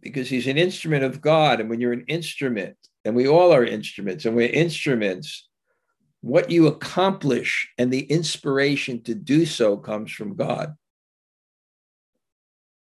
[0.00, 1.60] because he's an instrument of God.
[1.60, 5.48] And when you're an instrument, and we all are instruments, and we're instruments,
[6.20, 10.74] what you accomplish and the inspiration to do so comes from God.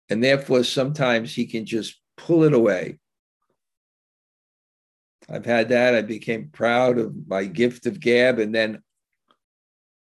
[0.08, 2.98] And therefore, sometimes he can just pull it away.
[5.30, 5.94] I've had that.
[5.94, 8.82] I became proud of my gift of gab, and then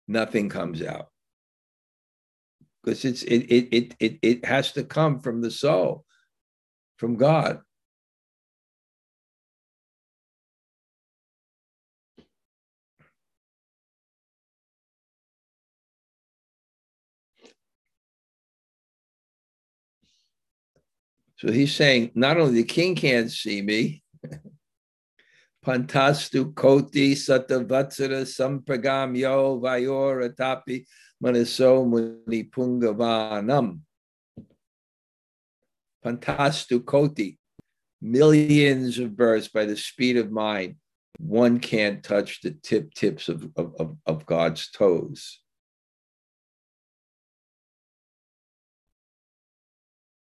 [0.07, 1.09] nothing comes out
[2.83, 6.05] because it's it, it it it it has to come from the soul,
[6.97, 7.59] from God.
[21.37, 24.03] So he's saying not only the king can't see me,
[25.69, 30.83] Pantastu Koti Satavatsara Sampagam Yo Vayor Atapi
[31.23, 33.79] Manaso Muni Pungavanam.
[36.03, 37.37] Pantastu Koti.
[38.01, 40.77] Millions of births by the speed of mind.
[41.19, 45.39] One can't touch the tip tips of, of, of God's toes.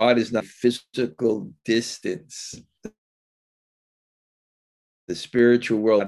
[0.01, 2.61] God is not physical distance.
[5.11, 6.07] The spiritual world,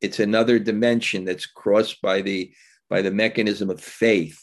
[0.00, 2.52] it's another dimension that's crossed by the
[2.90, 4.40] by the mechanism of faith.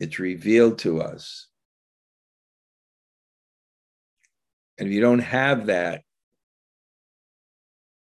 [0.00, 1.46] It's revealed to us.
[4.76, 6.02] And if you don't have that,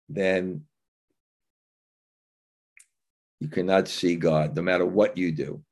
[0.08, 0.62] then
[3.38, 5.62] you cannot see God no matter what you do.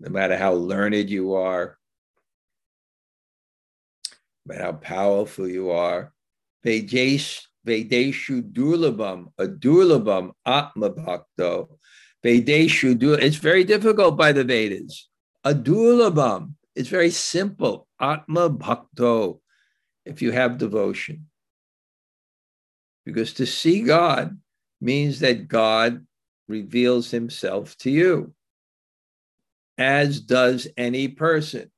[0.00, 1.78] No matter how learned you are,
[4.46, 6.12] matter how powerful you are.
[6.64, 7.42] Vedeshu
[8.52, 11.78] Durlabam, a Durlabam Atma Bhakto.
[12.24, 13.18] Vedeshu.
[13.20, 15.08] It's very difficult by the Vedas.
[15.44, 16.54] A Durlabam.
[16.74, 17.86] It's very simple.
[18.00, 19.40] Atma Bhakto,
[20.04, 21.26] if you have devotion.
[23.04, 24.40] Because to see God
[24.80, 26.06] means that God
[26.48, 28.34] reveals himself to you,
[29.78, 31.70] as does any person.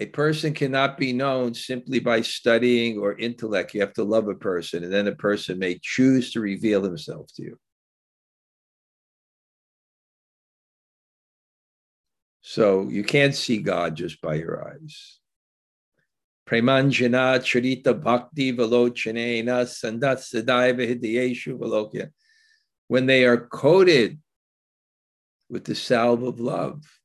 [0.00, 3.74] A person cannot be known simply by studying or intellect.
[3.74, 7.26] You have to love a person, and then a person may choose to reveal himself
[7.36, 7.58] to you.
[12.40, 15.18] So you can't see God just by your eyes.
[16.48, 20.20] Premanjana charita bhakti velochanena sandat.
[22.88, 24.18] When they are coated
[25.50, 26.99] with the salve of love,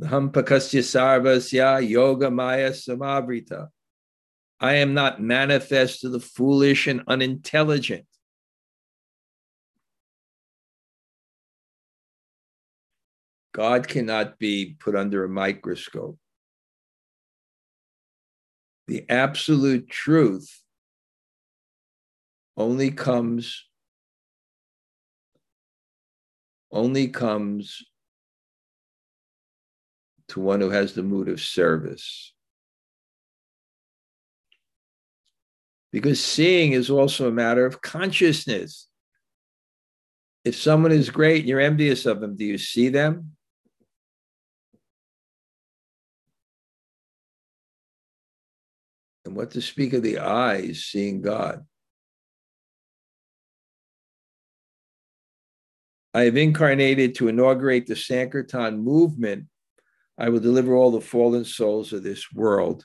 [0.00, 3.68] Hampakasya sarvasya yoga maya samavrita.
[4.58, 8.06] I am not manifest to the foolish and unintelligent.
[13.52, 16.18] God cannot be put under a microscope.
[18.86, 20.62] The absolute truth
[22.56, 23.64] only comes
[26.70, 27.82] only comes
[30.32, 32.32] to one who has the mood of service.
[35.92, 38.88] Because seeing is also a matter of consciousness.
[40.42, 43.32] If someone is great and you're envious of them, do you see them?
[49.26, 51.66] And what to speak of the eyes seeing God?
[56.14, 59.46] I have incarnated to inaugurate the Sankirtan movement
[60.18, 62.84] I will deliver all the fallen souls of this world.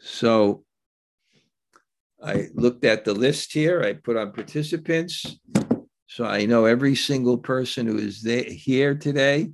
[0.00, 0.64] So
[2.22, 3.82] I looked at the list here.
[3.82, 5.38] I put on participants.
[6.08, 9.50] So I know every single person who is there, here today.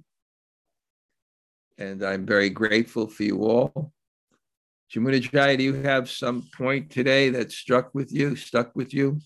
[1.77, 3.93] And I'm very grateful for you all.
[4.93, 9.19] Jamunajaya, do you have some point today that struck with you, stuck with you?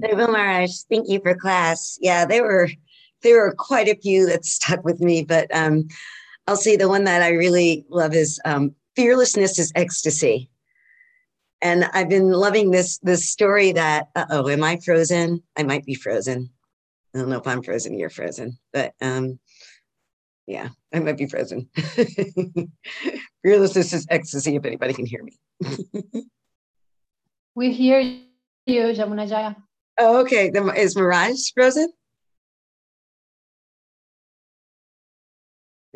[0.00, 1.98] Thank you for class.
[2.00, 2.68] Yeah, they were
[3.24, 5.88] there were quite a few that stuck with me, but um,
[6.46, 10.50] I'll say the one that I really love is um, fearlessness is ecstasy.
[11.60, 15.42] And I've been loving this this story that oh, am I frozen?
[15.56, 16.50] I might be frozen.
[17.14, 17.98] I don't know if I'm frozen.
[17.98, 19.38] You're frozen, but um,
[20.46, 21.70] yeah, I might be frozen.
[23.42, 24.56] fearlessness is ecstasy.
[24.56, 25.38] If anybody can hear me,
[27.54, 29.56] we hear you, Jamunajaya.
[29.98, 30.50] Oh, okay.
[30.76, 31.90] Is Maharaj frozen?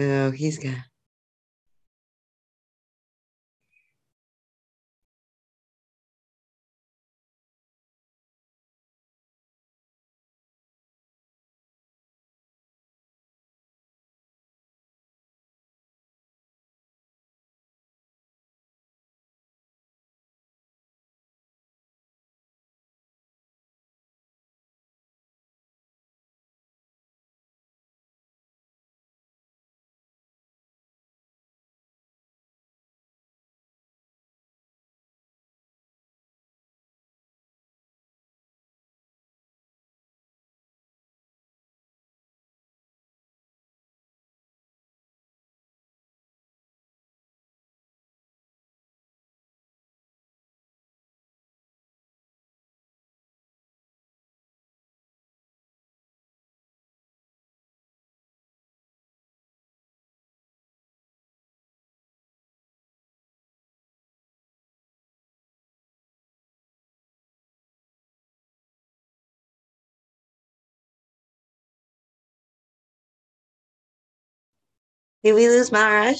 [0.00, 0.87] Oh, he's got.
[75.28, 76.16] Did we lose Maharaj?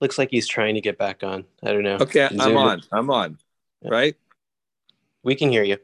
[0.00, 1.46] Looks like he's trying to get back on.
[1.64, 1.96] I don't know.
[1.96, 2.40] Okay, Zoom.
[2.40, 2.82] I'm on.
[2.92, 3.38] I'm on.
[3.82, 4.14] Right?
[5.24, 5.78] We can hear you.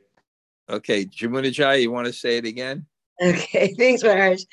[0.71, 2.87] Okay, Jamunajai, you want to say it again?
[3.21, 4.45] Okay, thanks, Maharaj.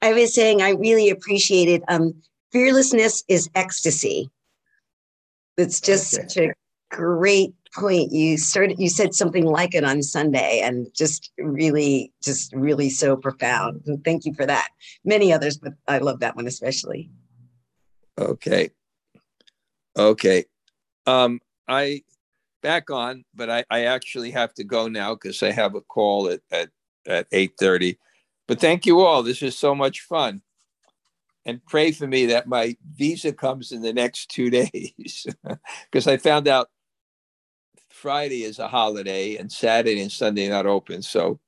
[0.00, 2.14] I was saying I really appreciated um,
[2.54, 4.30] fearlessness is ecstasy.
[5.58, 6.22] It's just okay.
[6.22, 6.52] such a
[6.90, 8.12] great point.
[8.12, 13.16] You started, you said something like it on Sunday and just really, just really so
[13.16, 13.82] profound.
[13.86, 14.68] And thank you for that.
[15.04, 17.10] Many others, but I love that one especially.
[18.16, 18.70] Okay.
[19.98, 20.44] Okay.
[21.06, 22.02] Um, I
[22.62, 26.28] back on, but I, I actually have to go now because I have a call
[26.28, 26.68] at, at,
[27.04, 27.98] at 8.30.
[28.46, 29.24] But thank you all.
[29.24, 30.42] This is so much fun
[31.46, 35.26] and pray for me that my visa comes in the next two days
[35.90, 36.70] because I found out
[37.90, 41.02] Friday is a holiday and Saturday and Sunday not open.
[41.02, 41.40] So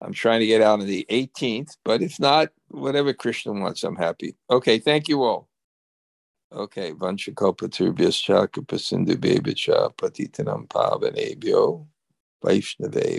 [0.00, 3.96] I'm trying to get out on the 18th, but if not, whatever Krishna wants, I'm
[3.96, 4.36] happy.
[4.50, 5.48] Okay, thank you all.
[6.52, 11.86] Okay, Vanchakopa Turbhyas Chaka Pasindu Bebicha Patitanam Pavanebhyo
[12.42, 13.18] Vaishnave